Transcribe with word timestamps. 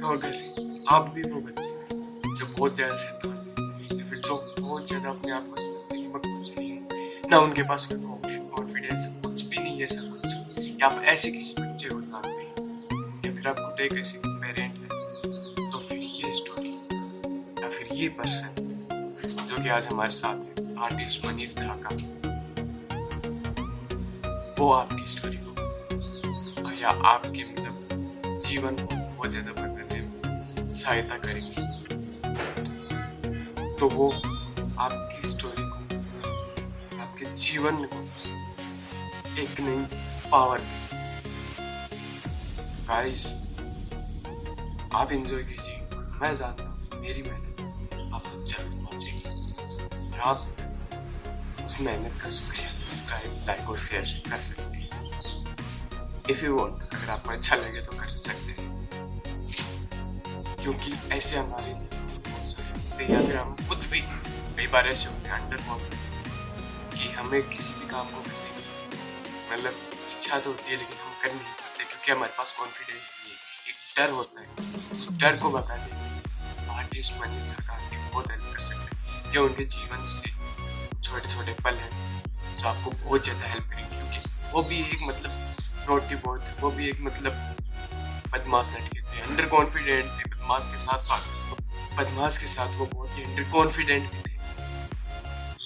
तो 0.00 0.08
अगर 0.08 0.84
आप 0.88 1.08
भी 1.14 1.22
वो 1.22 1.40
बच्चे 1.40 1.68
हैं 1.68 2.34
जो 2.34 2.46
बहुत 2.48 2.74
ज़्यादा 2.74 2.96
शैतान 2.96 3.32
हैं, 3.32 3.98
या 3.98 4.04
फिर 4.10 4.18
जो 4.18 4.34
बहुत 4.60 4.88
ज़्यादा 4.88 5.08
अपने 5.10 5.32
आप 5.32 5.46
को 5.50 5.56
समझते 5.56 5.96
हैं 5.96 6.08
मैं 6.08 6.20
कुछ 6.22 6.58
नहीं 6.58 6.70
हूँ, 6.70 6.88
ना 7.30 7.38
उनके 7.38 7.62
पास 7.62 7.86
कोई 7.92 7.98
कॉन्फिडेंस 8.56 9.06
कुछ 9.24 9.44
भी 9.44 9.58
नहीं 9.58 9.80
है, 9.80 9.86
सब 9.86 10.10
कुछ। 10.10 10.80
या 10.80 10.86
आप 10.86 11.02
ऐसे 11.04 11.30
किसी 11.30 11.62
बच्चे 11.62 11.88
हैं 11.88 11.94
या 13.24 13.32
फिर 13.32 13.48
आप 13.48 13.58
खुद 13.58 13.80
एक 13.80 13.92
ऐसे 14.00 14.18
पेरेंट 14.26 14.74
है 14.74 15.70
तो 15.70 15.78
फिर 15.78 15.98
ये 15.98 16.32
स्टोरी 16.32 16.74
या 17.62 17.68
फिर 17.68 17.88
ये 17.94 18.08
पर्सन 18.18 18.50
जो 19.48 19.62
कि 19.62 19.68
आज 19.68 19.86
हमारे 19.86 20.12
साथ 20.12 20.58
है 20.58 20.74
आर्टिस्ट 20.84 21.26
मनीष 21.26 21.56
धाका 21.56 21.96
वो 24.58 24.70
आपकी 24.72 25.06
स्टोरी 25.06 25.36
को, 25.38 26.70
या 26.80 26.88
आपके 26.88 27.44
मतलब 27.44 28.36
जीवन 28.46 28.76
को 28.82 29.04
बहुत 29.16 29.30
ज़्यादा 29.30 29.52
बदलने 29.52 30.00
में 30.00 30.70
सहायता 30.70 31.16
करेंगे। 31.18 31.62
तो 33.78 33.88
वो 33.88 34.10
आपकी 34.78 35.28
स्टोरी 35.28 35.62
को, 35.62 35.78
आपके 37.00 37.24
जीवन 37.34 37.76
को 37.84 38.00
एक 39.42 39.60
नई 39.60 39.86
पावर 40.30 40.60
गाइस 42.88 43.26
आप 44.94 45.12
एंजॉय 45.12 45.42
कीजिए। 45.42 45.78
मैं 46.20 46.36
जानता 46.36 46.64
हूँ, 46.64 47.00
मेरी 47.00 47.22
मेहनत 47.22 48.12
आप 48.14 48.22
तक 48.26 48.44
ज़रूर 48.46 48.84
पहुंचेगी। 48.84 49.22
और 50.12 50.20
आप 50.20 50.38
उस 51.64 51.80
मेहनत 51.80 52.20
का 52.22 52.28
शुक्रिया 52.30 52.68
सब्सक्राइब 52.74 53.46
लाइक 53.48 53.70
और 53.70 53.78
शेयर 53.80 54.04
कर 54.30 54.38
सकते 54.38 54.76
हैं। 54.76 54.88
इफ़ 56.30 56.44
यू 56.44 56.56
वांट 56.58 56.82
अगर 56.84 57.10
आपको 57.10 57.30
अच्छा 57.32 57.56
लगे 57.56 57.80
तो 57.80 57.92
कर 57.92 58.08
सकते 58.10 58.62
हैं। 58.62 58.75
क्योंकि 60.66 60.92
ऐसे 61.14 61.36
हमारे 61.36 61.66
लिए 61.66 61.88
बहुत 62.20 62.44
सारे 62.44 62.68
होते 62.68 63.04
हैं। 63.04 63.10
या 63.10 63.18
फिर 63.26 63.36
हम 63.36 63.54
खुद 63.68 63.82
भी 63.90 64.00
कई 64.56 64.66
बार 64.68 64.86
ऐसे 64.88 65.08
होते 65.08 65.28
हैं 65.28 65.36
अंडर 65.36 65.60
कि 66.96 67.10
हमें 67.12 67.42
किसी 67.50 67.74
भी 67.74 67.88
काम 67.90 68.06
को 68.06 68.22
करने 68.22 68.48
की 68.56 68.64
मतलब 69.52 69.74
इच्छा 70.10 70.38
तो 70.38 70.50
होती 70.50 70.70
है, 70.70 70.78
लेकिन 70.78 70.98
हम 70.98 71.12
कर 71.22 71.30
नहीं 71.30 71.52
पाते 71.52 71.84
क्योंकि 71.84 72.12
हमारे 72.12 72.32
पास 72.38 72.54
कॉन्फिडेंस 72.58 73.04
नहीं 73.12 73.30
है। 73.30 73.38
एक 73.68 73.78
डर 73.98 74.10
होता 74.10 74.40
है। 74.40 74.46
उस 74.92 75.08
डर 75.20 75.38
को 75.42 75.50
बताने 75.50 75.88
आर्टिस्ट 76.74 77.20
मनी 77.20 77.40
सरकार 77.48 77.80
की 77.90 77.96
बहुत 78.10 78.30
हेल्प 78.30 78.52
कर 78.52 78.60
सकते 78.60 78.96
हैं। 78.96 79.32
ये 79.32 79.38
उनके 79.38 79.64
जीवन 79.70 80.06
से 80.18 80.34
छोटे 81.00 81.28
छोटे 81.28 81.56
पल 81.64 81.74
हैं 81.76 81.92
जो 82.58 82.68
आपको 82.68 82.90
बहुत 82.90 83.24
ज़्यादा 83.24 83.52
हेल्प 83.52 83.70
करेंगे, 83.70 83.96
क्योंकि 83.96 84.52
वो 84.52 84.62
भी 84.62 84.80
एक 84.80 85.08
मतलब 85.08 85.30
बॉय 85.88 86.38
थे 86.40 86.60
वो 86.60 86.70
भी 86.70 86.88
एक 86.88 87.00
मतलब 87.02 87.32
बदमाश 88.32 88.74
लड़के 88.74 89.00
थे 89.02 89.20
अंडर 89.22 89.46
कॉन्फिडेंट 89.48 90.18
थे 90.18 90.34
बदमाश 90.46 90.66
के 90.72 90.78
साथ 90.78 90.98
साथ 90.98 91.22
बदमाश 91.98 92.36
के 92.38 92.46
साथ 92.46 92.74
वो 92.78 92.86
बहुत 92.86 93.16
ही 93.18 93.22
अंडर 93.22 93.44
कॉन्फिडेंट 93.52 94.02
भी 94.02 94.18
थे। 94.18 94.34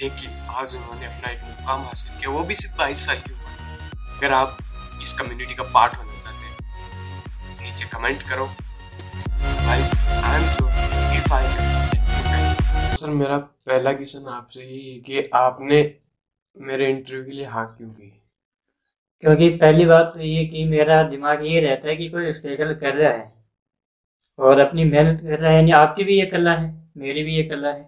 लेकिन 0.00 0.31
आज 0.50 0.75
उन्होंने 0.75 1.06
अपना 1.06 1.31
एक 1.31 1.42
मुकाम 1.45 1.81
हासिल 1.81 2.19
किया 2.19 2.31
वो 2.31 2.45
भी 2.45 2.55
सिर्फ़ 2.55 2.77
बाईस 2.78 3.05
साल 3.06 3.17
की 3.17 3.33
उम्र। 3.33 4.06
अगर 4.17 4.33
आप 4.33 4.56
इस 5.03 5.12
कम्युनिटी 5.12 5.55
का 5.55 5.62
पार्ट 5.75 5.97
होना 5.97 6.12
चाहते 6.23 6.47
हैं 6.47 7.62
नीचे 7.62 7.89
कमेंट 7.89 8.23
करो। 8.23 8.47
सर 12.97 13.11
मेरा 13.11 13.36
पहला 13.39 13.92
क्वेश्चन 13.92 14.28
आपसे 14.28 14.61
यही 14.61 14.92
है 14.92 14.98
कि 15.01 15.28
आपने 15.34 15.83
मेरे 16.56 16.86
इंटरव्यू 16.86 17.25
के 17.25 17.36
लिए 17.36 17.47
हाँ 17.47 17.67
क्यों 17.77 17.91
की? 17.91 18.08
क्योंकि 19.20 19.48
पहली 19.56 19.84
बात 19.86 20.11
तो 20.14 20.20
ये 20.20 20.45
कि 20.47 20.64
मेरा 20.64 21.03
दिमाग 21.03 21.45
ये 21.47 21.61
रहता 21.61 21.89
है 21.89 21.97
कि 21.97 22.08
कोई 22.08 22.33
स्ट्रगल 22.33 22.75
कर 22.75 22.95
रहा 22.95 23.12
है। 23.12 23.39
और 24.41 24.58
अपनी 24.60 24.84
मेहनत 24.84 25.20
कर 25.20 25.38
रहा 25.38 25.50
है, 25.50 25.56
यानी 25.56 25.70
आपकी 25.72 26.05
भी 26.05 26.19
ये 26.19 26.27
कला 26.27 26.55
है, 26.55 26.74
मेरी 26.96 27.22
भी 27.22 27.34
ये 27.36 27.42
कला 27.44 27.72
है। 27.72 27.83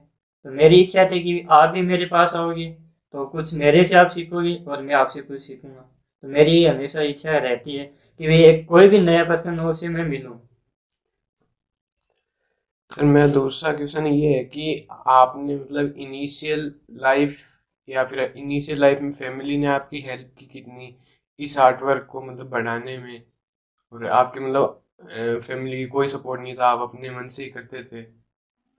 तो 0.45 0.51
मेरी 0.53 0.81
इच्छा 0.81 1.05
थी 1.11 1.21
कि 1.21 1.47
आप 1.51 1.69
भी 1.71 1.83
मेरे 1.83 2.07
पास 2.07 2.35
आओगे 2.37 2.71
तो 3.15 3.25
कुछ 3.27 3.53
मेरे 3.55 3.85
से 3.85 3.95
आप 3.95 4.09
सीखोगे 4.09 4.55
और 4.69 4.83
मैं 4.83 4.95
आपसे 4.95 5.21
कुछ 5.23 5.43
सीखूँगा। 5.43 5.81
तो 5.81 6.29
मेरी 6.29 6.65
हमेशा 6.65 7.03
इच्छा 7.03 7.37
रहती 7.39 7.77
है 7.77 7.85
कि 8.21 8.27
भाई 8.27 8.43
एक 8.45 8.67
कोई 8.69 8.89
भी 8.89 9.01
नया 9.01 9.25
पर्सन 9.25 9.59
हो 9.59 9.69
उससे 9.71 9.89
मैं 9.89 10.05
मिलूँ। 10.05 10.39
सर, 12.91 13.05
मेरा 13.05 13.27
दूसरा 13.29 13.73
क्वेश्चन 13.73 14.07
ये 14.07 14.33
है 14.33 14.45
कि 14.45 14.87
आपने 14.91 15.57
मतलब 15.57 15.95
इनिशियल 15.99 16.73
लाइफ 17.03 17.41
या 17.89 18.05
फिर 18.05 18.21
इनिशियल 18.37 18.81
लाइफ 18.81 19.01
में 19.01 19.13
फैमिली 19.13 19.57
ने 19.59 19.67
आपकी 19.69 20.01
हेल्प 20.01 20.35
की 20.39 20.47
कितनी, 20.47 20.95
इस 21.39 21.59
आर्ट 21.59 21.83
वर्क 21.83 22.07
को 22.11 22.23
मतलब 22.23 22.51
बढ़ाने 22.51 22.99
में? 22.99 23.23
और 23.93 24.07
आपके 24.09 24.41
मतलब 24.41 24.82
फैमिली 25.05 25.85
कोई 25.87 26.09
सपोर्ट 26.09 26.41
नहीं 26.43 26.55
था 26.55 26.67
आप 26.67 26.81
अपने 26.83 27.11
मन 27.11 27.29
से 27.29 27.43
ही 27.43 27.49
करते 27.51 27.83
थे। 27.83 28.03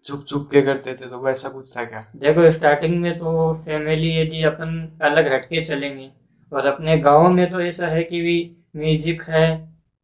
चुप 0.06 0.24
चुप 0.24 0.48
के 0.52 0.62
करते 0.62 0.94
थे 0.94 1.10
तो 1.10 1.20
वैसा 1.20 1.50
कुछ 1.50 1.76
था 1.76 1.84
क्या? 1.86 2.06
देखो 2.16 2.50
स्टार्टिंग 2.52 3.00
में 3.02 3.18
तो 3.18 3.54
फैमिली 3.66 4.12
यदि 4.12 4.44
अपन 4.44 4.98
अलग 5.02 5.32
हटके 5.34 5.62
चलेंगे। 5.62 6.10
और 6.52 6.66
अपने 6.66 6.98
गाँव 7.00 7.28
में 7.30 7.50
तो 7.52 7.62
ऐसा 7.62 7.88
है 7.88 8.04
कि 8.04 8.22
भी 8.22 8.36
म्यूज़िक 8.76 9.22
है 9.30 9.46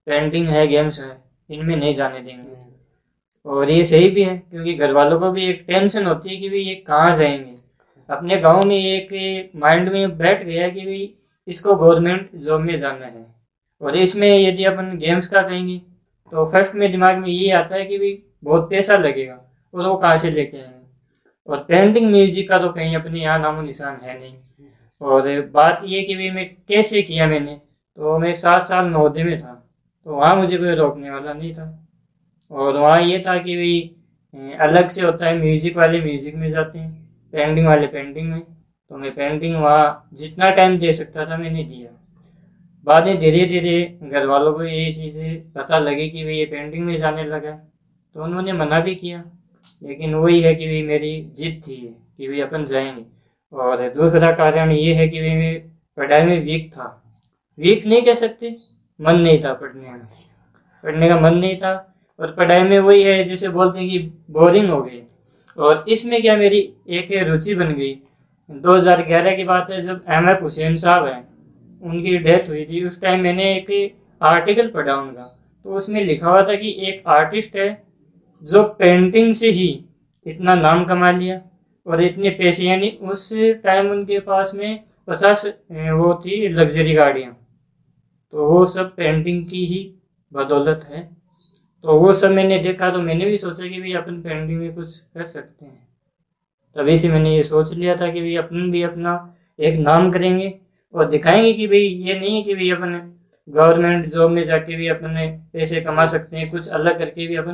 पेंटिंग 0.08 0.47
है 0.47 0.68
गेम्स 0.68 1.00
है 1.00 1.18
इनमें 1.50 1.75
नहीं 1.75 1.94
जाने 1.94 2.19
देंगे। 2.19 2.58
और 3.46 3.69
ये 3.69 3.84
सही 3.85 4.09
भी 4.09 4.24
है 4.24 4.38
क्योंकि 4.40 4.74
घर 4.74 4.91
वालों 4.91 5.19
को 5.19 5.31
भी 5.31 5.46
एक 5.46 5.63
टेंशन 5.68 6.06
होती 6.06 6.29
है 6.29 6.35
कि 6.35 6.50
भाई 6.50 6.59
ये 6.59 6.75
कहाँ 6.88 7.16
जाएँगे। 7.16 7.56
अपने 8.09 8.38
गाँव 8.38 8.66
में 8.66 8.75
एक 8.75 9.52
माइंड 9.56 9.91
में 9.91 10.18
बैठ 10.18 10.44
गया 10.44 10.69
कि 10.69 10.85
भाई 10.85 11.13
इसको 11.47 11.75
गवर्नमेंट 11.75 12.29
जॉब 12.35 12.62
में 12.62 12.78
जाना 12.78 13.06
है। 13.06 13.25
और 13.81 13.97
इसमें 13.97 14.28
यदि 14.29 14.63
अपन 14.63 14.97
गेम्स 14.97 15.28
का 15.28 15.41
कहेंगे 15.41 15.81
तो 16.31 16.45
फ़र्स्ट 16.51 16.75
में 16.75 16.91
दिमाग 16.91 17.17
में 17.17 17.28
ये 17.29 17.51
आता 17.53 17.75
है 17.75 17.85
कि 17.85 17.97
भाई, 17.97 18.17
बहुत 18.44 18.69
पैसा 18.69 18.97
लगेगा, 18.97 19.34
और 19.73 19.88
वो 19.88 19.95
कहाँ 19.95 20.17
से 20.17 20.31
लेके 20.31 20.57
आए 20.57 20.73
और 21.47 21.63
पेंटिंग 21.63 22.09
म्यूज़िक 22.12 22.50
का 22.50 22.59
तो 22.59 22.69
कहीं 22.72 22.95
अपने 22.95 23.19
यहाँ 23.19 23.40
नामो 23.40 23.62
निशान 23.62 23.95
है 24.03 24.19
नहीं। 24.19 24.35
और 25.01 25.50
बात 25.53 25.81
ये 25.85 26.01
कि 26.01 26.16
भाई, 26.16 26.29
मैं 26.31 26.45
कैसे 26.69 27.01
किया 27.01 27.28
मैंने? 27.28 27.56
तो 27.56 28.17
मैं 28.19 28.34
सात 28.35 28.62
साल 28.63 28.85
नौदे 28.88 29.23
में 29.23 29.40
था 29.40 29.53
तो 30.06 30.12
वहाँ 30.12 30.35
मुझे 30.35 30.57
कोई 30.57 30.73
रोकने 30.75 31.09
वाला 31.09 31.34
नहीं 31.34 31.53
था। 31.53 31.88
और 32.51 32.78
वहाँ 32.78 33.01
ये 33.01 33.19
था 33.19 33.38
कि 33.40 33.56
भाई 33.56 34.56
अलग 34.59 34.88
से 34.90 35.01
होता 35.01 35.25
है 35.25 35.38
म्यूज़िक 35.38 35.78
वाले 35.78 36.01
म्यूज़िक 36.01 36.35
में 36.35 36.50
जाते 36.50 36.79
हैं 36.79 36.91
पेंटिंग 37.34 37.67
वाले 37.67 37.88
पेंटिंग 37.88 38.31
में। 38.31 38.40
तो 38.41 38.97
मैं 38.97 39.11
पेंटिंग 39.16 39.56
वहाँ 39.56 40.09
जितना 40.13 40.50
टाइम 40.51 40.78
दे 40.79 40.94
सकता 40.94 41.25
था, 41.25 41.38
मैंने 41.38 41.63
दिया। 41.63 41.90
बाद 42.90 43.08
में 43.08 43.18
धीरे 43.20 43.46
धीरे 43.46 44.00
घर 44.04 44.26
वालों 44.26 44.54
को 44.54 44.64
ये 44.64 44.92
चीज़ें 44.92 45.52
पता 45.52 45.80
लगी 45.80 46.10
कि 46.10 46.24
भाई 46.24 46.34
ये 46.34 46.46
पेंटिंग 46.46 46.86
में 46.86 46.96
जाने 46.98 47.24
लगा। 47.24 47.52
तो 48.16 48.24
उन्होंने 48.24 48.54
मना 48.54 48.80
भी 48.80 48.96
किया, 48.96 49.24
लेकिन 49.84 50.16
वही 50.16 50.42
है 50.42 50.56
कि 50.56 50.68
भाई 50.68 50.82
मेरी 50.84 51.12
जिद 51.38 51.62
थी 51.68 51.76
कि 52.18 52.28
भाई 52.28 52.40
अपन 52.42 52.66
जाएँगे। 52.66 53.06
और 53.54 53.88
दूसरा 53.90 54.32
कारण 54.32 54.72
ये 54.72 54.94
है 54.94 55.08
कि 55.08 55.20
भाई 55.20 55.36
मैं 55.36 55.60
पढ़ाई 55.98 56.26
में 56.26 56.44
वीक 56.46 56.74
था। 56.74 56.88
वीक 57.60 57.86
नहीं 57.86 58.02
कह 58.02 58.14
सकते, 58.14 58.52
मन 59.02 59.16
नहीं 59.16 59.44
था 59.44 59.54
पढ़ने 59.54 59.90
में। 59.90 60.02
पढ़ने 60.84 61.10
का 61.10 61.20
मन 61.20 61.34
नहीं 61.34 61.58
था, 61.58 61.94
और 62.20 62.32
पढ़ाई 62.32 62.64
में 62.64 62.80
वही 62.80 63.04
है, 63.04 63.24
जैसे 63.24 63.50
बोलते 63.50 63.80
हैं 63.80 63.90
कि 63.90 64.00
बोरिंग 64.32 64.70
हो 64.70 64.82
गई 64.82 65.02
और 65.58 65.86
इसमें 65.90 66.22
क्या 66.22 66.38
मेरी 66.38 66.74
एक 66.90 67.14
रुचि 67.28 67.56
बन 67.56 67.74
गई। 67.74 67.96
2011 68.50 69.36
की 69.36 69.44
बात 69.44 69.72
है, 69.72 69.82
जब 69.82 70.06
एम 70.10 70.30
एफ़ 70.30 70.42
हुसैन 70.44 70.76
साहब 70.78 71.08
हैं 71.08 71.28
उनकी 71.81 72.17
डेथ 72.19 72.50
हुई 72.50 72.66
थी। 72.66 72.85
उस 72.85 73.01
टाइम 73.01 73.22
मैंने 73.22 73.53
एक 73.56 73.95
आर्टिकल 74.22 74.69
पढ़ा 74.69 74.95
उनका। 74.95 75.28
तो 75.66 75.73
उसमें 75.73 76.03
लिखा 76.06 76.29
हुआ 76.29 76.41
था 76.44 76.56
कि 76.56 76.75
एक 76.88 77.03
आर्टिस्ट 77.09 77.56
है 77.56 77.69
जो 78.41 78.63
पेंटिंग 78.79 79.34
से 79.35 79.50
ही 79.50 79.67
इतना 80.25 80.56
नाम 80.56 80.84
कमा 80.85 81.12
लिया 81.12 81.41
और 81.85 82.01
इतने 82.03 82.29
पैसे, 82.29 82.63
यानी 82.66 82.90
उस 83.03 83.29
टाइम 83.63 83.90
उनके 83.91 84.19
पास 84.22 84.51
में 84.56 84.84
पचास 85.07 85.45
वो 85.45 86.13
थी 86.25 86.47
लग्जरी 86.50 86.94
गाड़ियाँ। 86.94 87.35
तो 88.34 88.50
वो 88.50 88.66
सब 88.67 88.96
पेंटिंग 88.96 89.44
की 89.50 89.66
ही 89.66 89.81
बदौलत 90.31 90.85
है। 90.90 91.03
तो 91.84 92.00
वो 92.00 92.13
सब 92.13 92.31
मैंने 92.31 92.57
देखा 92.59 92.90
तो 92.91 93.01
मैंने 93.01 93.25
भी 93.25 93.37
सोचा 93.37 93.67
कि 93.67 93.79
भाई 93.79 93.93
अपन 93.93 94.16
पेंटिंग 94.17 94.59
में 94.59 94.73
कुछ 94.75 94.97
कर 94.97 95.25
सकते 95.25 95.66
हैं। 95.66 95.87
तभी 96.75 96.97
से 96.97 97.09
मैंने 97.09 97.35
ये 97.35 97.43
सोच 97.43 97.73
लिया 97.73 97.96
था 97.96 98.11
कि 98.11 98.22
भाई 98.22 98.35
अपन 98.37 98.72
भी 98.72 98.82
अपना 98.84 99.14
एक 99.59 99.79
नाम 99.79 100.11
करेंगे। 100.11 100.49
और 100.94 101.09
दिखाएँगे 101.09 101.53
कि 101.53 101.68
भाई 101.68 101.80
ये 101.80 102.20
नहीं 102.20 102.36
है 102.36 102.41
कि 102.44 102.56
भाई 102.56 102.70
अपन 102.70 103.16
गवर्नमेंट 103.47 104.06
जॉब 104.06 104.32
में 104.32 104.44
जाके 104.44 104.76
भी 104.76 104.88
अपने 104.88 105.28
पैसे 105.53 105.82
कमा 105.82 106.06
सकते 106.06 106.38
हैं 106.38 106.50
कुछ 106.52 106.70
अलग 106.70 106.97
करके 107.00 107.28
भी 107.28 107.36
अपन 107.36 107.53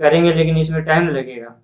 करेंगे 0.00 0.32
लेकिन 0.32 0.56
इसमें 0.56 0.84
टाइम 0.84 1.08
लगेगा। 1.08 1.54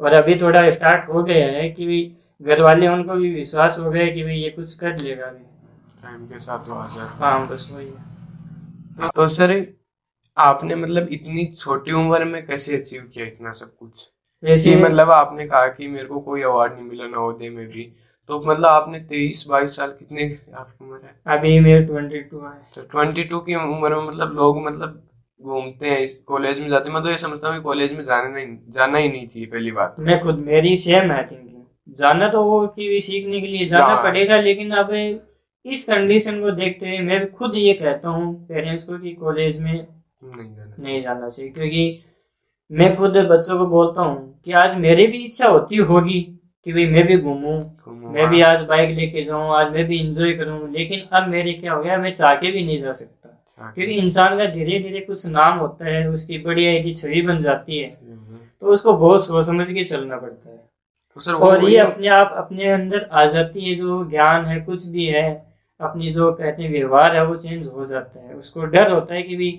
और 0.00 0.14
अभी 0.14 0.34
थोड़ा 0.40 0.70
स्टार्ट 0.70 1.08
हो 1.08 1.22
गया 1.22 1.46
है 1.46 1.68
कि 1.70 1.86
भाई 1.86 2.16
घर 2.40 2.62
वाले 2.62 2.88
उनको 2.88 3.14
भी 3.14 3.34
विश्वास 3.34 3.78
हो 3.78 3.90
गया 3.90 4.06
कि 4.10 4.22
भाई 4.24 4.34
ये 4.34 4.50
कुछ 4.50 4.74
कर 4.74 4.98
लेगा। 4.98 5.26
अभी 5.26 5.44
टाइम 6.02 6.26
के 6.26 6.40
साथ 6.40 6.68
वो 6.68 6.74
आ 6.74 6.86
जाता 6.86 7.26
हाँ। 7.26 7.48
बस 7.48 7.70
वही 7.74 7.86
है। 7.86 9.08
तो 9.16 9.28
सर 9.28 9.54
आपने 10.36 10.74
मतलब 10.74 11.08
इतनी 11.08 11.44
छोटी 11.44 11.92
उम्र 11.92 12.24
में 12.24 12.46
कैसे 12.46 12.76
अचीव 12.76 13.02
किया 13.14 13.26
इतना 13.26 13.52
सब 13.52 13.76
कुछ? 13.76 14.10
वैसे 14.42 14.76
मतलब 14.76 15.10
आपने 15.10 15.46
कहा 15.46 15.66
कि 15.66 15.88
मेरे 15.88 16.06
को 16.06 16.20
कोई 16.20 16.42
अवार्ड 16.42 16.72
नहीं 16.72 16.84
मिला 16.84 17.06
नवोदय 17.06 17.50
में 17.50 17.66
भी। 17.66 17.88
तो 18.28 18.40
मतलब 18.46 18.66
आपने 18.66 18.98
तेईस 19.00 19.44
बाईस 19.48 19.76
साल 19.76 19.88
कितने 19.88 20.24
आपकी 20.54 20.84
उम्र 20.84 21.00
है? 21.04 21.14
अभी 21.26 21.58
मेरे 21.60 21.84
ट्वेंटी 21.86 22.20
टू 22.20 22.38
है। 22.38 22.52
तो 22.74 22.82
ट्वेंटी 22.82 23.24
टू 23.24 23.38
की 23.40 23.54
उम्र 23.54 23.94
में 23.94 24.06
मतलब 24.06 24.32
लोग 24.36 24.62
मतलब 24.66 25.02
घूमते 25.40 25.88
हैं 25.88 26.08
कॉलेज 26.26 26.60
में 26.60 26.68
जाते 26.68 26.88
हैं। 26.88 26.94
मैं 26.94 27.02
तो 27.02 27.10
ये 27.10 27.18
समझता 27.18 27.48
हूँ 27.48 27.62
कॉलेज 27.62 27.92
में 27.92 28.04
जाने 28.04 28.32
नहीं 28.34 28.72
जाना 28.72 28.98
ही 28.98 29.08
नहीं 29.08 29.26
चाहिए 29.26 29.48
पहली 29.48 29.70
बात। 29.72 29.96
मैं 29.98 30.20
खुद 30.20 30.38
मेरी 30.38 30.76
सेम 30.76 31.10
है। 31.10 31.22
थिंकिंग 31.22 31.94
जाना 31.98 32.28
तो 32.28 32.42
वो 32.44 32.66
की 32.66 33.00
सीखने 33.00 33.40
के 33.40 33.46
लिए 33.46 33.66
जाना 33.66 34.02
पड़ेगा 34.02 34.40
लेकिन 34.40 34.70
अब 34.70 34.92
इस 35.64 35.84
कंडीशन 35.84 36.40
को 36.40 36.50
देखते 36.50 36.88
हुए 36.88 36.98
मैं 36.98 37.30
खुद 37.32 37.56
ये 37.56 37.72
कहता 37.74 38.10
हूँ 38.10 38.34
पेरेंट्स 38.46 38.84
को 38.84 38.98
कि 38.98 39.12
कॉलेज 39.12 39.60
में 39.60 39.72
नहीं 39.72 40.54
जाना 40.56 40.74
नहीं 40.82 41.00
जाना 41.02 41.30
चाहिए 41.30 41.50
क्योंकि 41.52 41.98
मैं 42.70 42.96
खुद 42.96 43.16
बच्चों 43.30 43.58
को 43.58 43.66
बोलता 43.66 44.02
हूँ 44.02 44.42
कि 44.44 44.52
आज 44.52 44.76
मेरी 44.78 45.06
भी 45.06 45.24
इच्छा 45.24 45.48
होती 45.48 45.76
होगी। 45.76 46.35
कि 46.66 46.72
भाई 46.72 46.86
मैं 46.86 47.06
भी 47.06 47.16
घूमूं 47.18 47.60
मैं 48.12 48.28
भी 48.28 48.40
हाँ, 48.40 48.52
आज 48.52 48.62
बाइक 48.62 48.90
लेके 48.90 49.22
जाऊँ 49.22 49.54
आज 49.56 49.72
मैं 49.72 49.84
भी 49.86 49.98
इंजॉय 49.98 50.32
करूँ 50.32 50.68
लेकिन 50.70 51.00
अब 51.12 51.28
मेरे 51.28 51.52
क्या 51.52 51.72
हो 51.72 51.82
गया 51.82 51.98
मैं 51.98 52.12
चाह 52.14 52.34
के 52.34 52.50
भी 52.50 52.62
नहीं 52.64 52.78
जा 52.78 52.92
सकता। 52.92 53.72
क्योंकि 53.74 53.92
इंसान 53.92 54.36
का 54.38 54.46
धीरे 54.46 54.78
धीरे 54.78 55.00
कुछ 55.00 55.26
नाम 55.26 55.58
होता 55.58 55.84
है 55.86 56.08
उसकी 56.10 56.38
बढ़िया 56.38 56.72
एक 56.72 56.96
छवि 56.96 57.22
बन 57.22 57.40
जाती 57.40 57.78
है 57.78 57.88
हम्म। 57.88 58.38
तो 58.60 58.66
उसको 58.66 58.92
बहुत 58.94 59.26
सोच 59.26 59.46
समझ 59.46 59.70
के 59.72 59.84
चलना 59.84 60.16
पड़ता 60.16 60.50
है। 60.50 60.56
तो 61.14 61.20
सर 61.20 61.32
और 61.32 61.64
ये 61.64 61.78
अपने 61.78 62.08
आप 62.08 62.34
अपने 62.36 62.68
अंदर 62.72 63.08
आ 63.12 63.24
जाती 63.26 63.68
है 63.68 63.74
जो 63.74 64.02
ज्ञान 64.10 64.44
है 64.44 64.60
कुछ 64.60 64.86
भी 64.86 65.06
है 65.06 65.26
अपनी 65.80 66.10
जो 66.10 66.32
कहते 66.32 66.62
हैं 66.62 66.70
व्यवहार 66.72 67.16
है 67.16 67.24
वो 67.26 67.36
चेंज 67.36 67.68
हो 67.68 67.86
जाता 67.86 68.20
है। 68.20 68.34
उसको 68.34 68.64
डर 68.64 68.90
होता 68.92 69.14
है 69.14 69.22
कि 69.22 69.36
भी 69.36 69.50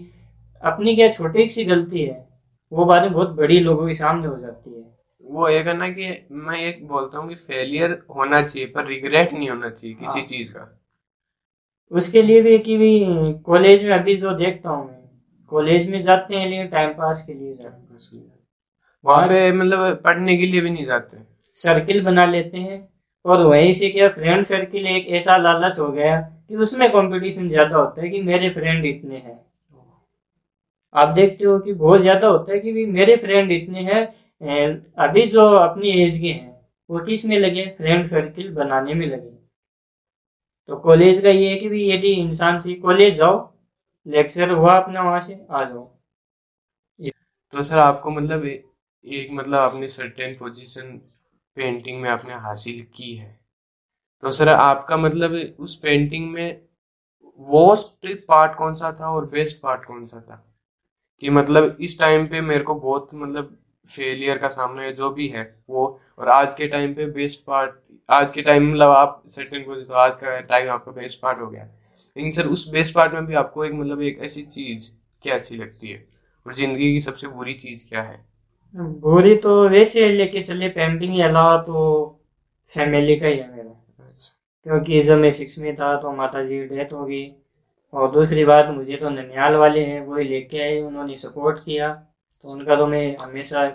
अपनी 0.63 0.95
क्या 0.95 1.11
छोटी 1.11 1.47
सी 1.49 1.65
गलती 1.65 2.03
है 2.03 2.25
वो 2.71 2.85
बातें 2.85 3.11
बहुत 3.13 3.29
बड़ी 3.29 3.59
लोगों 3.59 3.87
के 3.87 3.93
सामने 3.93 4.27
हो 4.27 4.37
जाती 4.37 4.71
है। 4.71 4.96
वो 5.27 5.47
एक 5.47 5.67
है 5.67 5.73
ना 5.77 5.87
कि 5.89 6.27
मैं 6.31 6.57
एक 6.57 6.87
बोलता 6.87 7.19
हूँ 7.19 7.29
कि 7.29 7.35
फेलियर 7.35 7.91
होना 8.15 8.41
चाहिए 8.41 8.67
पर 8.67 8.85
रिग्रेट 8.85 9.33
नहीं 9.33 9.49
होना 9.49 9.69
चाहिए 9.69 9.95
किसी 9.95 10.19
हाँ। 10.19 10.27
चीज़ 10.27 10.51
का। 10.53 10.73
उसके 11.91 12.21
लिए 12.21 12.41
भी 12.41 12.57
कि 12.59 12.77
भी 12.77 12.91
कॉलेज 13.45 13.83
में 13.83 13.91
अभी 13.91 14.15
जो 14.15 14.31
देखता 14.31 14.69
हूँ 14.69 14.85
मैं 14.87 15.09
कॉलेज 15.51 15.89
में 15.89 16.01
जाते 16.01 16.35
हैं 16.35 16.47
लेकिन 16.49 16.67
टाइम 16.67 16.89
पास 16.89 17.23
के 17.27 17.33
लिए 17.33 17.55
जाते 17.55 18.15
हैं। 18.15 18.33
वहाँ 19.03 19.27
पे 19.27 19.51
मतलब 19.51 20.01
पढ़ने 20.05 20.37
के 20.37 20.45
लिए 20.45 20.61
भी 20.61 20.69
नहीं 20.69 20.85
जाते। 20.85 21.17
सर्किल 21.55 22.03
बना 22.05 22.25
लेते 22.25 22.57
हैं 22.57 22.87
और 23.25 23.45
वहीं 23.45 23.73
से 23.73 23.89
क्या 23.89 24.09
फ्रेंड 24.09 24.45
सर्किल 24.45 24.87
एक 24.87 25.07
ऐसा 25.07 25.37
लालच 25.37 25.79
हो 25.79 25.91
गया 25.91 26.19
कि 26.49 26.55
उसमें 26.55 26.89
कंपटीशन 26.91 27.49
ज़्यादा 27.49 27.77
होता 27.77 28.01
है 28.01 28.09
कि 28.09 28.21
मेरे 28.21 28.49
फ्रेंड 28.49 28.85
इतने 28.85 29.15
हैं। 29.15 29.39
आप 30.97 31.13
देखते 31.15 31.45
हो 31.45 31.57
कि 31.59 31.73
बहुत 31.75 32.01
ज़्यादा 32.01 32.27
होता 32.27 32.53
है 32.53 32.59
कि 32.59 32.71
भी 32.73 32.85
मेरे 32.87 33.15
फ्रेंड 33.17 33.51
इतने 33.51 33.83
हैं 33.83 34.03
अभी 34.99 35.25
जो 35.27 35.47
अपनी 35.57 35.89
एज 36.03 36.17
के 36.17 36.27
हैं, 36.27 36.55
वो 36.89 36.99
किसमें 37.05 37.37
लगे 37.39 37.65
फ्रेंड 37.77 38.05
सर्किल 38.07 38.53
बनाने 38.53 38.93
में 38.93 39.05
लगे 39.07 39.35
तो 40.69 40.75
कॉलेज 40.79 41.19
का 41.21 41.29
ये 41.29 41.49
है 41.49 41.55
कि 41.57 41.69
भी 41.69 41.89
यदि 41.89 42.11
इंसान 42.13 42.59
से 42.59 42.73
कॉलेज 42.75 43.13
जाओ 43.17 43.37
लेक्चर 44.05 44.51
हुआ 44.51 44.75
अपना 44.77 45.01
वहाँ 45.03 45.19
से, 45.21 45.45
आ 45.51 45.63
जाओ। 45.63 45.83
तो 47.53 47.63
सर 47.63 47.77
आपको 47.79 48.11
मतलब 48.11 48.45
एक 48.45 49.29
मतलब 49.31 49.57
आपने 49.57 49.87
सर्टेन 49.89 50.33
पोजीशन 50.35 50.91
पेंटिंग 51.57 52.01
में 52.01 52.09
आपने 52.09 52.33
हासिल 52.35 52.81
की 52.95 53.15
है। 53.15 53.31
तो 54.23 54.31
सर 54.31 54.49
आपका 54.49 54.97
मतलब 54.97 55.31
उस 55.59 55.75
पेंटिंग 55.79 56.29
में 56.31 56.61
वर्स्ट 57.41 58.07
पार्ट 58.27 58.57
कौन 58.57 58.75
सा 58.75 58.91
था 58.91 59.09
और 59.11 59.25
बेस्ट 59.27 59.61
पार्ट 59.61 59.85
कौन 59.85 60.05
सा 60.05 60.21
था? 60.21 60.43
कि 61.21 61.29
मतलब 61.29 61.77
इस 61.81 61.99
टाइम 61.99 62.27
पे 62.27 62.41
मेरे 62.41 62.63
को 62.63 62.75
बहुत 62.75 63.09
मतलब 63.13 63.55
फेलियर 63.87 64.37
का 64.37 64.47
सामना 64.47 64.81
है 64.81 64.93
जो 64.93 65.09
भी 65.09 65.27
है 65.27 65.43
वो 65.69 65.85
और 66.19 66.29
आज 66.29 66.53
के 66.53 66.67
टाइम 66.67 66.93
पे 66.93 67.05
बेस्ट 67.05 67.39
पार्ट 67.39 67.75
आज 68.09 68.31
के 68.31 68.41
टाइम 68.41 68.71
मतलब 68.71 68.89
आप 68.89 69.23
सर्टेन 69.31 69.63
पोजीशन 69.63 69.87
तो 69.87 69.93
आज 69.93 70.15
का 70.15 70.39
टाइम 70.41 70.69
आपका 70.69 70.91
बेस्ट 70.91 71.19
पार्ट 71.21 71.39
हो 71.39 71.47
गया। 71.47 71.63
लेकिन 71.63 72.31
सर 72.31 72.47
उस 72.47 72.67
बेस्ट 72.69 72.95
पार्ट 72.95 73.13
में 73.13 73.25
भी 73.25 73.33
आपको 73.33 73.65
एक 73.65 73.73
मतलब 73.73 74.01
एक 74.01 74.19
ऐसी 74.19 74.41
चीज़ 74.43 74.89
क्या 75.23 75.35
अच्छी 75.35 75.57
लगती 75.57 75.87
है? 75.87 76.03
और 76.45 76.53
ज़िंदगी 76.53 76.93
की 76.93 77.01
सबसे 77.01 77.27
बुरी 77.27 77.53
चीज़ 77.53 77.87
क्या 77.89 78.01
है? 78.01 78.25
बुरी 78.75 79.35
तो 79.35 79.69
वैसे 79.69 80.07
लेके 80.09 80.41
चले 80.41 80.69
पेंटिंग 80.69 81.15
के 81.15 81.21
अलावा 81.21 81.57
तो 81.57 82.19
फैमिली 82.69 83.15
का 83.19 83.27
ही 83.27 83.37
है 83.37 83.55
मेरा। 83.55 83.69
क्योंकि 84.65 85.01
जब 85.01 85.17
मैं 85.17 85.31
सिक्स 85.31 85.59
में 85.59 85.75
था 85.75 85.95
तो 85.95 86.11
माता 86.11 86.43
जी 86.43 86.57
की 86.59 86.75
डेथ 86.75 86.93
हो 86.93 87.05
गई। 87.05 87.25
और 87.93 88.11
दूसरी 88.11 88.45
बात 88.45 88.69
मुझे 88.69 88.95
तो 88.95 89.09
ननियाल 89.09 89.55
वाले 89.55 89.83
हैं 89.85 90.05
वही 90.05 90.23
लेके 90.23 90.61
आए 90.61 90.81
उन्होंने 90.81 91.15
सपोर्ट 91.17 91.59
किया। 91.65 91.93
तो 92.43 92.49
उनका 92.49 92.75
तो 92.75 92.87
मैं 92.87 93.15
हमेशा 93.17 93.67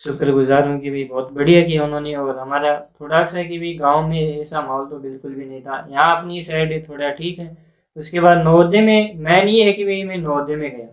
शुक्रगुजार 0.00 0.68
हूँ 0.68 0.78
कि 0.80 0.90
भाई 0.90 1.04
बहुत 1.04 1.32
बढ़िया 1.32 1.62
किया 1.62 1.84
उन्होंने। 1.84 2.14
और 2.14 2.38
हमारा 2.38 2.76
थोड़ा 3.00 3.24
सा 3.26 3.38
है 3.38 3.44
कि 3.44 3.58
भी 3.58 3.74
गाँव 3.74 4.08
में 4.08 4.40
ऐसा 4.40 4.60
माहौल 4.62 4.86
तो 4.86 4.98
बिल्कुल 4.98 5.34
भी 5.34 5.44
नहीं 5.44 5.60
था। 5.62 5.86
यहाँ 5.90 6.16
अपनी 6.18 6.42
साइड 6.42 6.88
थोड़ा 6.88 7.10
ठीक 7.12 7.38
है। 7.38 7.56
उसके 7.96 8.20
बाद 8.20 8.38
नवोदय 8.38 8.80
में 8.80 9.14
मैन 9.20 9.48
ये 9.48 9.64
है 9.64 9.72
कि 9.72 9.84
भाई 9.84 10.02
मैं 10.04 10.18
नवोदय 10.18 10.56
में 10.56 10.70
गया। 10.76 10.88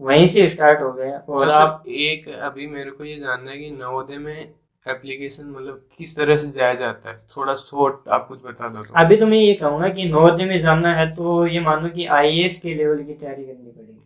वहीं 0.00 0.26
से 0.26 0.46
स्टार्ट 0.48 0.80
हो 0.82 0.92
गया। 0.92 1.16
और 1.18 1.46
तो 1.46 1.52
आप 1.52 1.84
एक 1.88 2.28
अभी 2.28 2.66
मेरे 2.66 2.90
को 2.90 3.04
ये 3.04 3.16
जानना 3.16 3.50
है 3.50 3.58
कि 3.58 3.70
नवोदय 3.70 4.18
में 4.18 4.52
एप्लीकेशन 4.84 5.44
मतलब 5.46 5.88
किस 5.98 6.16
तरह 6.16 6.36
से 6.36 6.50
जाया 6.50 6.74
जाता 6.74 7.10
है? 7.10 7.16
थोड़ा 7.36 7.54
शॉर्ट 7.54 8.08
आप 8.08 8.26
कुछ 8.28 8.42
बता 8.44 8.68
दो 8.68 8.82
तो। 8.82 8.94
अभी 8.96 9.16
तो 9.16 9.26
मैं 9.26 9.38
ये 9.38 9.52
कहूँगा 9.54 9.88
कि 9.88 10.04
नवोदय 10.04 10.44
में 10.44 10.58
जाना 10.58 10.94
है 10.94 11.06
तो 11.16 11.46
ये 11.46 11.60
मानो 11.60 11.88
कि 11.88 12.06
आईएएस 12.08 12.60
के 12.60 12.74
लेवल 12.74 13.02
की 13.02 13.14
तैयारी 13.14 13.44
करनी 13.44 13.70
पड़ेगी। 13.70 14.00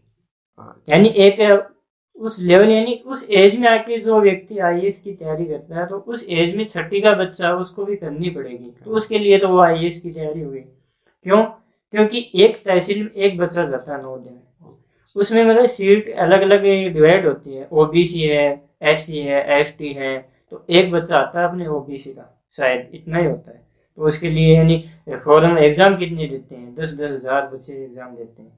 अच्छा। 0.59 0.95
यानी 0.95 1.09
एक 1.09 1.71
उस 2.17 2.39
लेवल 2.43 2.69
यानी 2.71 2.95
उस 3.07 3.27
एज 3.33 3.57
में 3.59 3.69
आके 3.69 3.99
जो 4.01 4.21
व्यक्ति 4.21 4.59
आईएएस 4.61 4.99
की 5.01 5.13
तैयारी 5.13 5.45
करता 5.45 5.79
है 5.81 5.87
तो 5.87 5.97
उस 5.99 6.27
एज 6.31 6.55
में 6.57 6.65
छठी 6.65 7.01
का 7.01 7.13
बच्चा 7.15 7.53
उसको 7.57 7.85
भी 7.85 7.97
करनी 7.97 8.31
पड़ेगी। 8.31 8.73
तो 8.85 8.91
उसके 8.93 9.19
लिए 9.19 9.39
तो 9.39 9.49
वो 9.49 9.61
आईएएस 9.61 10.01
की 10.01 10.11
तैयारी 10.11 10.41
हुई 10.41 10.61
क्यों? 10.61 11.43
क्योंकि 11.93 12.31
एक 12.35 12.57
तहसील 12.65 13.03
में 13.03 13.11
एक 13.17 13.39
बच्चा 13.39 13.65
जाता 13.65 13.95
है 13.95 14.03
नौ 14.03 14.17
में। 14.17 14.41
उसमें 15.17 15.45
मतलब 15.45 15.67
सीट 15.69 16.15
अलग 16.19 16.41
अलग 16.43 16.63
डिवाइड 16.95 17.27
होती 17.27 17.57
है। 17.57 17.69
ओबीसी 17.73 18.23
है 18.23 18.47
एससी 18.83 19.21
है 19.21 19.45
एसटी 19.59 19.93
है। 19.93 20.15
तो 20.55 20.65
एक 20.71 20.91
बच्चा 20.93 21.19
आता 21.19 21.41
है 21.41 21.49
अपने 21.49 21.67
ओबीसी 21.69 22.11
का 22.11 22.25
शायद 22.57 22.91
इतना 22.95 23.19
ही 23.19 23.27
होता 23.27 23.51
है। 23.51 23.63
तो 23.99 24.03
उसके 24.03 24.29
लिए 24.31 24.55
यानी 24.57 24.77
फॉरम 25.09 25.57
एग्ज़ाम 25.59 25.97
कितने 25.97 26.27
देते 26.27 26.55
हैं? 26.55 26.75
दस 26.75 26.95
दस 26.95 27.11
हज़ार 27.11 27.47
बच्चे 27.47 27.73
एग्ज़ाम 27.75 28.15
देते 28.17 28.43
हैं। 28.43 28.53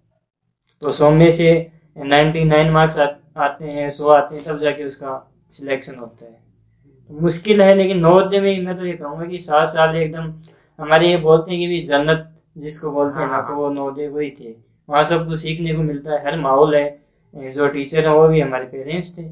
तो 0.82 0.90
सौ 0.90 1.10
में 1.10 1.30
से 1.30 1.48
नाइन्टी 1.96 2.44
नाइन 2.44 2.70
मार्क्स 2.70 2.98
आते 2.98 3.64
हैं 3.66 3.88
सौ 3.90 4.08
आते 4.10 4.36
हैं 4.36 4.44
तब 4.44 4.58
जाके 4.58 4.84
उसका 4.84 5.14
सिलेक्शन 5.54 5.94
होता 5.94 6.24
है। 6.24 6.32
तो 7.10 7.20
मुश्किल 7.20 7.62
है 7.62 7.74
लेकिन 7.74 8.00
नवोदय 8.00 8.40
में 8.40 8.60
मैं 8.60 8.76
तो 8.76 8.86
ये 8.86 8.92
कहूँगा 8.94 9.26
कि 9.26 9.38
सात 9.38 9.68
साल 9.68 9.96
एकदम 9.96 10.32
हमारे 10.78 11.10
ये 11.10 11.16
बोलते 11.18 11.52
हैं 11.52 11.60
कि 11.60 11.66
भी 11.66 11.80
जन्नत 11.84 12.30
जिसको 12.58 12.90
बोलते 12.92 13.20
हैं 13.20 13.28
ना 13.28 13.40
तो 13.40 13.54
वो 13.54 13.70
नवोदय 13.70 14.08
वही 14.10 14.30
थे। 14.40 14.54
वहाँ 14.88 15.04
सब 15.04 15.26
कुछ 15.28 15.38
सीखने 15.38 15.74
को 15.74 15.82
मिलता 15.84 16.12
है 16.12 16.24
हर 16.26 16.38
माहौल 16.40 16.76
है। 16.76 17.50
जो 17.52 17.66
टीचर 17.68 18.06
हैं 18.06 18.14
वो 18.14 18.28
भी 18.28 18.40
हमारे 18.40 18.64
पेरेंट्स 18.66 19.16
थे। 19.18 19.22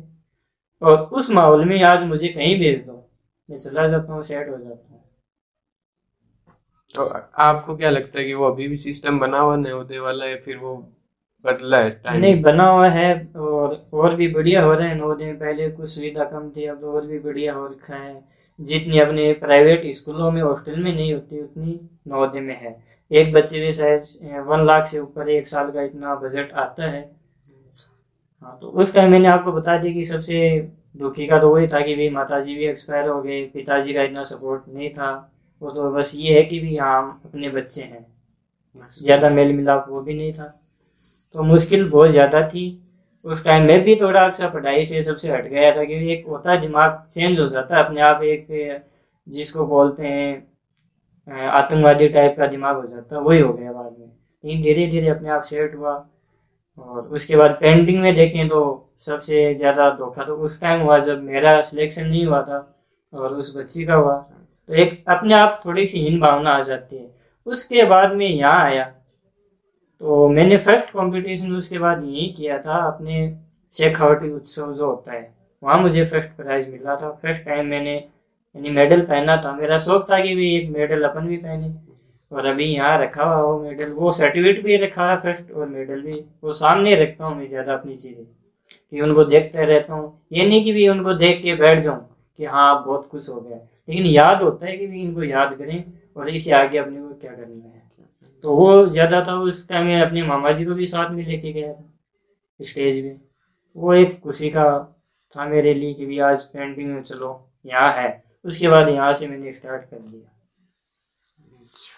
और 0.82 0.98
उस 1.12 1.30
माहौल 1.30 1.64
में 1.64 1.82
आज 1.82 2.04
मुझे 2.04 2.28
कहीं 2.28 2.58
भेज 2.58 2.86
दो। 2.86 2.92
मैं 3.48 3.58
चला 3.58 3.86
जाता 3.88 4.12
हूँ 4.12 4.22
सेट 4.22 4.48
हो 4.48 4.56
जाता 4.56 4.86
हूँ। 4.90 5.02
तो 6.94 7.04
आपको 7.42 7.76
क्या 7.76 7.90
लगता 7.90 8.18
है 8.18 8.24
कि 8.24 8.34
वो 8.34 8.46
अभी 8.46 8.68
भी 8.68 8.76
सिस्टम 8.76 9.18
बना 9.18 9.38
हुआ 9.38 9.56
नवोदय 9.56 9.98
वाला 9.98 10.24
है 10.24 10.36
फिर 10.42 10.56
वो 10.56 10.74
बदला 11.44 11.78
है 11.78 11.90
टाइम 11.92 12.20
नहीं 12.20 12.42
बना 12.42 12.66
हुआ 12.68 12.88
है 12.88 13.14
और 13.36 13.74
और 13.94 14.14
भी 14.16 14.28
बढ़िया 14.28 14.62
हो 14.62 14.72
रहा 14.74 14.88
है 14.88 14.94
नवोदय 14.98 15.24
में। 15.24 15.38
पहले 15.38 15.68
कुछ 15.70 15.90
सुविधा 15.90 16.24
कम 16.24 16.48
थी 16.50 16.64
अब 16.66 16.84
और 16.84 17.06
भी 17.06 17.18
बढ़िया 17.18 17.54
हो 17.54 17.66
रखा 17.66 17.96
है। 17.96 18.22
जितनी 18.58 18.98
अपने 18.98 19.32
प्राइवेट 19.40 19.82
स्कूलों 19.94 20.30
में 20.30 20.40
हॉस्टल 20.42 20.80
में 20.82 20.92
नहीं 20.92 21.12
होती 21.12 21.42
उतनी 21.42 21.78
नवोदय 22.08 22.40
में 22.40 22.56
है। 22.56 22.76
एक 23.10 23.32
बच्चे 23.32 23.60
में 23.60 23.72
शायद 23.72 24.44
वन 24.48 24.64
लाख 24.66 24.86
से 24.86 24.98
ऊपर 24.98 25.28
एक 25.30 25.48
साल 25.48 25.70
का 25.70 25.82
इतना 25.82 26.14
बजट 26.14 26.52
आता 26.54 26.90
है। 26.90 27.02
हाँ 28.44 28.56
तो 28.60 28.68
उस 28.68 28.92
टाइम 28.94 29.10
मैंने 29.10 29.28
आपको 29.28 29.52
बता 29.52 29.76
दिया 29.78 29.92
कि 29.92 30.04
सबसे 30.04 30.38
दुखी 30.96 31.26
का 31.26 31.38
तो 31.38 31.54
वही 31.54 31.66
था 31.68 31.80
कि 31.80 31.94
भाई 31.94 32.08
माता 32.10 32.40
जी 32.40 32.54
भी 32.56 32.64
एक्सपायर 32.66 33.08
हो 33.08 33.20
गए 33.22 33.42
पिताजी 33.54 33.94
का 33.94 34.02
इतना 34.02 34.24
सपोर्ट 34.24 34.62
नहीं 34.68 34.90
था। 34.90 35.10
वो 35.62 35.70
तो 35.70 35.90
बस 35.90 36.12
ये 36.14 36.34
है 36.34 36.42
कि 36.44 36.58
भी 36.60 36.76
हाँ 36.76 37.22
अपने 37.24 37.48
बच्चे 37.50 37.82
हैं। 37.82 38.06
ज़्यादा 39.02 39.30
मेल 39.30 39.52
मिलाप 39.52 39.86
वो 39.88 40.02
भी 40.02 40.14
नहीं 40.14 40.32
था। 40.32 40.52
तो 41.34 41.42
मुश्किल 41.42 41.88
बहुत 41.90 42.10
ज़्यादा 42.10 42.42
थी। 42.48 42.64
उस 43.24 43.44
टाइम 43.44 43.66
में 43.66 43.82
भी 43.84 43.96
थोड़ा 43.96 44.24
अक्सर 44.26 44.50
पढ़ाई 44.50 44.84
से 44.84 45.02
सबसे 45.02 45.30
हट 45.32 45.46
गया 45.48 45.70
था 45.76 45.84
क्योंकि 45.84 46.12
एक 46.12 46.26
होता 46.28 46.56
दिमाग 46.56 47.02
चेंज 47.14 47.40
हो 47.40 47.46
जाता 47.46 47.76
है 47.76 47.84
अपने 47.84 48.00
आप 48.02 48.22
एक 48.22 48.46
जिसको 49.26 49.66
बोलते 49.66 50.06
हैं 50.06 51.48
आतंकवादी 51.48 52.08
टाइप 52.08 52.34
का 52.38 52.46
दिमाग 52.46 52.76
हो 52.76 52.86
जाता 52.86 53.16
है। 53.16 53.22
वही 53.22 53.40
हो 53.40 53.52
गया 53.52 53.72
बाद 53.72 53.92
में। 53.98 54.06
लेकिन 54.06 54.62
धीरे 54.62 54.86
धीरे 54.86 55.08
अपने 55.08 55.30
आप 55.30 55.42
सेट 55.42 55.74
हुआ। 55.76 55.94
और 56.78 57.06
उसके 57.08 57.36
बाद 57.36 57.56
पेंटिंग 57.60 58.00
में 58.02 58.14
देखें 58.14 58.48
तो 58.48 58.62
सबसे 59.00 59.54
ज़्यादा 59.54 59.88
धोखा 59.90 60.24
तो 60.24 60.34
उस 60.36 60.60
टाइम 60.60 60.80
हुआ 60.80 60.98
जब 61.00 61.22
मेरा 61.22 61.60
सिलेक्शन 61.62 62.06
नहीं 62.06 62.24
हुआ 62.26 62.42
था 62.42 62.58
और 63.12 63.34
उस 63.34 63.56
बच्ची 63.56 63.84
का 63.84 63.94
हुआ। 63.94 64.14
तो 64.68 64.74
एक 64.74 65.04
अपने 65.08 65.34
आप 65.34 65.60
थोड़ी 65.64 65.86
सी 65.86 66.00
हीन 66.00 66.20
भावना 66.20 66.50
आ 66.50 66.60
जाती 66.62 66.96
है। 66.96 67.06
उसके 67.46 67.84
बाद 67.84 68.12
में 68.12 68.26
यहाँ 68.26 68.62
आया। 68.62 68.84
तो 70.00 70.28
मैंने 70.28 70.56
फ़र्स्ट 70.58 70.90
कंपटीशन 70.90 71.56
उसके 71.56 71.78
बाद 71.78 72.04
यही 72.04 72.26
किया 72.38 72.58
था, 72.58 72.76
अपने 72.86 73.38
शेखावटी 73.72 74.30
उत्सव 74.32 74.72
जो 74.72 74.86
होता 74.86 75.12
है, 75.12 75.32
वहाँ 75.62 75.78
मुझे 75.80 76.04
फ़र्स्ट 76.04 76.36
प्राइज 76.36 76.68
मिला 76.72 76.96
था। 76.96 77.10
फ़र्स्ट 77.12 77.44
टाइम 77.44 77.66
मैंने 77.66 77.94
यानी 77.94 78.70
मेडल 78.70 79.00
पहना 79.02 79.36
था। 79.36 79.52
मेरा 79.52 79.78
शौक 79.78 80.10
था 80.10 80.18
कि 80.20 80.34
भी 80.34 80.54
एक 80.56 80.70
मेडल 80.70 81.04
अपन 81.04 81.26
भी 81.26 81.36
पहने। 81.36 81.68
और 82.32 82.46
अभी 82.46 82.64
यहाँ 82.64 82.98
रखा 82.98 83.24
हुआ 83.24 83.42
वो 83.42 83.58
मेडल 83.60 83.90
वो 83.92 84.10
सर्टिफिकेट 84.12 84.64
भी 84.64 84.76
रखा 84.76 85.10
है 85.10 85.16
फ़र्स्ट 85.20 85.50
और 85.52 85.68
मेडल 85.68 86.00
भी, 86.02 86.20
वो 86.42 86.52
सामने 86.54 86.94
रखता 86.96 87.24
हूँ 87.24 87.36
मैं 87.36 87.48
ज़्यादा 87.48 87.74
अपनी 87.74 87.96
चीज़ें, 87.96 88.24
कि 88.92 89.00
उनको 89.00 89.24
देखते 89.26 89.64
रहता 89.66 89.94
हूँ। 89.94 90.18
ये 90.32 90.46
नहीं 90.46 90.64
कि 90.64 90.72
भी 90.72 90.88
उनको 90.88 91.14
देख 91.14 91.42
के 91.42 91.54
बैठ 91.56 91.78
जाऊँ, 91.80 91.98
कि 92.38 92.44
हाँ 92.46 92.84
बहुत 92.84 93.08
कुछ 93.10 93.28
हो 93.30 93.40
गया। 93.40 93.56
लेकिन 93.88 94.06
याद 94.06 94.42
होता 94.42 94.66
है 94.66 94.76
कि 94.76 94.86
भी 94.86 95.02
इनको 95.02 95.22
याद 95.24 95.54
करें, 95.54 95.84
और 96.16 96.28
इसे 96.30 96.52
आगे 96.54 96.78
अपने 96.78 97.00
को 97.00 97.08
क्या 97.12 97.32
करना 97.32 97.64
है। 97.64 97.82
तो 98.44 98.54
वो 98.56 98.86
ज़्यादा 98.88 99.24
था, 99.24 99.34
उस 99.34 99.68
टाइम 99.68 99.86
में 99.86 100.00
अपने 100.00 100.22
मामा 100.24 100.50
जी 100.50 100.64
को 100.64 100.74
भी 100.74 100.86
साथ 100.86 101.10
में 101.10 101.24
लेके 101.26 101.52
गया 101.52 101.72
था 101.72 102.64
स्टेज 102.64 103.00
पे 103.02 103.16
वो 103.76 103.94
एक 103.94 104.20
खुशी 104.20 104.50
का 104.50 104.66
था 105.36 105.44
मेरे 105.46 105.72
लिए 105.74 105.94
कि 105.94 106.06
भी 106.06 106.18
आज 106.20 106.44
पेंटिंग 106.46 106.88
में 106.88 107.02
चलो, 107.02 107.40
यहाँ 107.66 107.92
है। 107.92 108.22
उसके 108.44 108.68
बाद 108.68 108.88
यहाँ 108.88 109.12
से 109.14 109.26
मैंने 109.28 109.52
स्टार्ट 109.52 109.82
कर 109.82 109.96
दिया। 109.98 110.30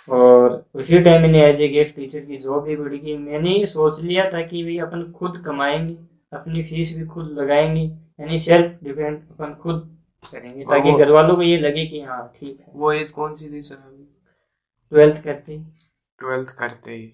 और 0.08 0.64
उसी 0.74 0.98
टाइम 0.98 1.22
मैंने 1.22 1.42
एज 1.46 1.60
ए 1.60 1.68
गेस्ट 1.68 1.96
टीचर 1.96 2.20
की 2.20 2.36
जॉब 2.36 2.62
भी 2.64 2.76
बढ़ी 2.76 2.98
की 2.98 3.16
मैंने 3.16 3.50
ये 3.50 3.66
सोच 3.66 4.00
लिया 4.02 4.28
था 4.30 4.42
कि 4.42 4.62
भाई 4.64 4.78
अपन 4.78 5.10
खुद 5.12 5.42
कमाएँगे 5.46 5.96
अपनी 6.32 6.62
फ़ीस 6.62 6.96
भी 6.98 7.06
खुद 7.06 7.30
लगाएँगे 7.38 7.82
यानी 8.20 8.38
सेल्फ 8.38 8.78
डिपेंड 8.84 9.18
अपन 9.30 9.54
खुद 9.54 9.80
करेंगे 10.32 10.64
ताकि 10.64 10.92
घर 10.92 11.10
वालों 11.10 11.36
को 11.36 11.42
ये 11.42 11.56
लगे 11.58 11.86
कि 11.86 12.00
हाँ 12.00 12.32
ठीक 12.40 12.60
है। 12.60 12.72
वो 12.74 12.92
एज 12.92 13.10
कौन 13.10 13.34
सी 13.34 13.52
थी 13.52 13.62
सर 13.62 13.74
अभी? 13.74 14.04
ट्वेल्थ 14.92 15.22
करते 15.24 15.58
ट्वेल्थ 16.20 16.48
करते 16.58 16.90
ही। 16.90 17.12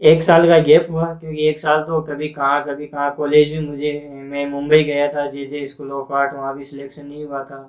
एक 0.00 0.22
साल 0.22 0.46
का 0.48 0.58
गैप 0.58 0.86
हुआ 0.90 1.04
क्योंकि 1.14 1.46
एक 1.48 1.58
साल 1.60 1.82
तो 1.82 2.00
कभी 2.02 2.28
कहाँ 2.28 2.64
कभी 2.64 2.86
कहाँ 2.86 3.14
कॉलेज 3.14 3.50
भी 3.52 3.66
मुझे 3.66 3.92
मैं 4.12 4.46
मुंबई 4.50 4.82
गया 4.84 5.08
था 5.08 5.26
J 5.30 5.44
J 5.46 5.66
School 5.66 5.92
of 5.92 6.12
Art 6.12 6.34
वहाँ 6.34 6.54
भी 6.56 6.64
सिलेक्शन 6.64 7.06
नहीं 7.06 7.24
हुआ 7.24 7.42
था। 7.44 7.60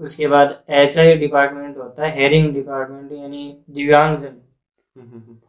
उसके 0.00 0.26
बाद 0.28 0.58
ऐसा 0.68 1.02
ही 1.02 1.14
डिपार्टमेंट 1.16 1.76
होता 1.76 2.06
है 2.06 2.14
हेयरिंग 2.16 2.52
डिपार्टमेंट 2.54 3.12
यानी 3.12 3.56
दिव्यांगजन 3.70 4.36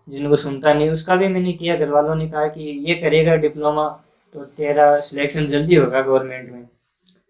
जिनको 0.07 0.35
सुनता 0.35 0.73
नहीं। 0.73 0.89
उसका 0.89 1.15
भी 1.15 1.27
मैंने 1.27 1.53
किया 1.53 1.75
घर 1.75 1.89
वालों 1.89 2.15
ने 2.15 2.27
कहा 2.29 2.47
कि 2.47 2.63
ये 2.87 2.95
करेगा 2.95 3.35
डिप्लोमा 3.35 3.87
तो 4.33 4.45
तेरा 4.57 4.95
सिलेक्शन 4.99 5.45
जल्दी 5.47 5.75
होगा 5.75 6.01
गवर्नमेंट 6.01 6.51
में। 6.51 6.61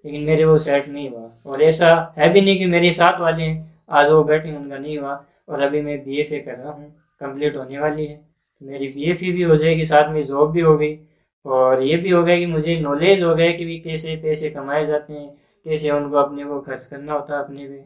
लेकिन 0.05 0.21
मेरे 0.23 0.45
वो 0.45 0.57
सेट 0.57 0.87
नहीं 0.89 1.09
हुआ। 1.09 1.29
और 1.45 1.61
ऐसा 1.63 1.89
है 2.17 2.29
भी 2.33 2.41
नहीं 2.41 2.57
कि 2.57 2.65
मेरे 2.65 2.91
साथ 2.91 3.19
वाले 3.21 3.43
हैं 3.43 3.81
आज 3.89 4.11
वो 4.11 4.23
बैठे 4.23 4.55
उनका 4.55 4.77
नहीं 4.77 4.97
हुआ। 4.97 5.23
और 5.49 5.61
अभी 5.61 5.81
मैं 5.81 5.97
बी 6.05 6.19
एफ़ 6.21 6.33
ए 6.33 6.39
कर 6.39 6.55
रहा 6.55 6.71
हूँ 6.71 6.89
कंप्लीट 7.21 7.55
होने 7.57 7.79
वाली 7.79 8.05
है। 8.05 8.19
मेरी 8.61 8.87
बी 8.87 9.03
एफ़ 9.11 9.19
भी 9.19 9.41
हो 9.43 9.55
जाएगी 9.55 9.85
साथ 9.85 10.09
में 10.13 10.23
जॉब 10.25 10.51
भी 10.51 10.61
हो 10.61 10.77
गई 10.77 10.97
और 11.45 11.81
ये 11.83 11.97
भी 11.97 12.09
हो 12.09 12.23
गया 12.23 12.37
कि 12.37 12.45
मुझे 12.45 12.79
नॉलेज 12.79 13.23
हो 13.23 13.33
गया 13.35 13.51
कि 13.51 13.65
भी 13.65 13.77
कैसे 13.79 14.15
पैसे 14.23 14.49
कमाए 14.49 14.85
जाते 14.85 15.13
हैं 15.13 15.29
कैसे 15.65 15.91
उनको 15.91 16.17
अपने 16.17 16.45
को 16.45 16.59
खर्च 16.61 16.85
करना 16.85 17.13
होता 17.13 17.37
है 17.37 17.43
अपने 17.43 17.67
पे 17.67 17.83